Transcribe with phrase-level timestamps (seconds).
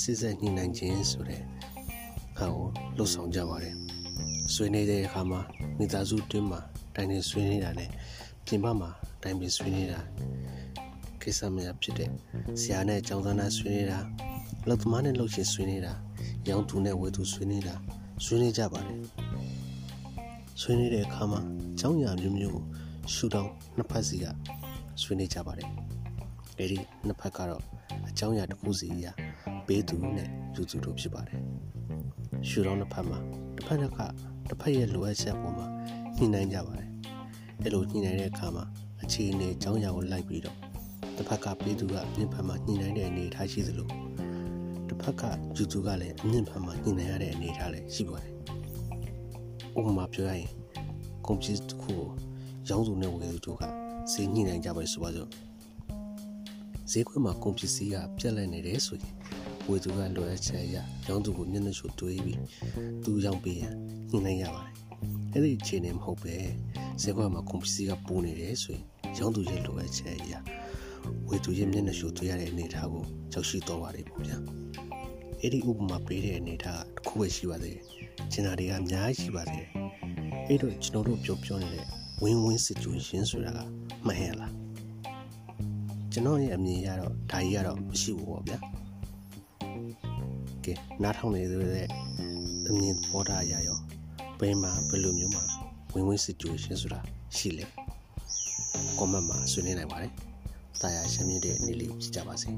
[0.00, 1.42] စစ်ဆက်ညှိနှိုင်းခြင်းဆိုတဲ့
[2.36, 2.66] ဟာကို
[2.96, 3.74] လှုပ်ဆောင်ကြပါတယ်
[4.54, 5.40] ဆွေးနေတဲ့အခါမှာ
[5.78, 6.60] မိသားစုတွင်းမှာ
[6.94, 7.90] တိုင်နေဆွေးနေတာနဲ့
[8.46, 8.90] ပြင်ပမှာ
[9.22, 10.00] တိုင်ပြီးဆွေးနေတာ
[11.22, 12.10] ကိစ္စများဖြစ်တဲ့
[12.60, 13.98] ဆရာနဲ့ကျောင်းသားနဲ့ဆွေးနေတာ
[14.68, 15.92] လောက်သမားနဲ့လှုပ်ရှင်ဆွေးနေတာ
[16.48, 17.74] ရောင်သူနဲ့ဝေသူဆွေးနေတာ
[18.24, 19.00] ဆွေးနေကြပါတယ်
[20.60, 21.40] ဆွေးနေတဲ့အခါမှာ
[21.80, 22.64] ကျောင်းရမျိုးမျိုးကို
[23.14, 24.24] ရှူတောင်းနှစ်ဖက်စီက
[25.02, 25.68] ဆွေးနေကြပါတယ်
[26.60, 27.62] အဲဒီနှစ်ဖက်ကတော့
[28.08, 29.12] အကြောင်းအရာတစ်ခုစီအရာ
[29.66, 31.40] ပေးသူနဲ့ယူသူတို့ဖြစ်ပါတယ်
[32.48, 33.18] ရှူတောင်းနှစ်ဖက်မှာ
[33.56, 33.82] တစ်ဖက်က
[34.48, 35.66] တစ်ဖက်ရဲ့လိုအပ်ချက်ပေါ်မှာ
[36.16, 36.88] ညှိနှိုင်းကြပါတယ်
[37.62, 38.64] အဲလိုညှိနှိုင်းတဲ့အခါမှာ
[39.02, 40.56] အခြေအနေအကြောင်းအရာကိုလိုက်ပြီးတော့
[41.16, 43.88] တစ်ဖက်ကပေးသူကအမြင့်ဖက်မှာညှိနှိုင်းတဲ့အနေအထားရှိသလို
[44.88, 45.22] တစ်ဖက်က
[45.56, 48.32] ယူသူကလည်းအမြင့်ဖက်မှာညှိနှိုင်းရတဲ့အနေအထားလည်းရှိပါတယ်
[49.78, 50.50] ဥပမာပြောရရင်
[51.26, 52.08] ကွန်ပျူတာတစ်ခုကို
[52.68, 53.62] ရောင်းသူနဲ့ဝယ်သူတို့က
[54.12, 55.28] ဈေးညှိနှိုင်းကြပါဆိုပါစို့
[56.90, 59.14] ဈေးကွက်မှာကွန်ပျူတာကပြက်လက်နေတယ်ဆိုရင်
[59.66, 60.76] ဝယ်သူကလိုအပ်ချက်အရ
[61.08, 62.38] ရောင်းသူကိုမျက်နှာချိုတွေးပြီး
[63.04, 63.74] သူရောင်းပေးရန်
[64.10, 64.74] ညှိနှိုင်းရပါတယ်
[65.32, 66.34] အဲ့ဒီအခြေအနေမဟုတ်ပဲ
[67.02, 68.84] ဈေးကွက်မှာကွန်ပျူတာကပူနေတယ်ဆိုရင်
[69.18, 70.32] ရောင်းသူရဲ့လိုအပ်ချက်အရ
[71.28, 74.36] ဝယ်သူရဲ့မျက်နှာချိုတွေးရတဲ့အနေအထားကိုကြောက်ရှိတော့ပါတယ်ပေါ့ဗျာ
[75.40, 77.84] အဲ့ဒီဥပမာပေးတဲ့အနေအထားတစ်ခုပဲရှိပါသေးတယ်
[78.32, 79.68] ကျင်နာတွေကအများကြီးရှိပါသေးတယ်
[80.48, 81.86] အဲ့တော့ကျွန်တော်တို့ပြောပြောနေတဲ့
[82.22, 83.58] win-win situation ဆိုတာက
[84.06, 84.52] မှန်ရလား
[86.12, 88.58] ကျွန်တော်ရဲ့အမြင်ရတော့ဒါကြီးကတော့မရှိဘူးပေါ့ဗျာ
[90.64, 91.88] ကဲနားထောင်နေတဲ့
[92.68, 93.78] အမြင်ပေါ်တာရရော
[94.40, 95.44] ဘယ်မှာဘယ်လိုမျိုးမှာ
[95.92, 97.00] win-win situation ဆိုတာ
[97.36, 97.64] ရှိလဲ
[98.98, 100.12] comment မှာဆွေးနွေးနိုင်ပါတယ်
[100.80, 102.48] တာယာရှင်းပြတဲ့နေ့လေးဖြစ်ကြပါစေ